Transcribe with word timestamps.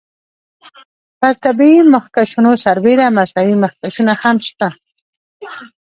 پر 1.19 1.33
طبیعي 1.45 1.81
مخکشونو 1.93 2.51
سربیره 2.63 3.05
مصنوعي 3.17 3.55
مخکشونه 3.63 4.13
هم 4.21 4.35
شته. 4.47 4.69